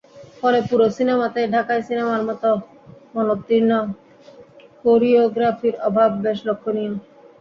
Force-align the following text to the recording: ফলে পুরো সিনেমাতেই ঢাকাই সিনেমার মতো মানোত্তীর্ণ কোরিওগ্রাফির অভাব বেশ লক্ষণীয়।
ফলে 0.39 0.59
পুরো 0.69 0.85
সিনেমাতেই 0.97 1.47
ঢাকাই 1.53 1.81
সিনেমার 1.87 2.21
মতো 2.29 2.49
মানোত্তীর্ণ 3.15 3.71
কোরিওগ্রাফির 4.83 5.75
অভাব 5.87 6.09
বেশ 6.23 6.39
লক্ষণীয়। 6.47 6.93